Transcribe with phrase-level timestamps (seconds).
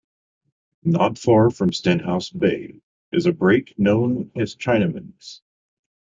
[0.83, 5.41] Not far from Stenhouse Bay is a break known as 'Chinamans'.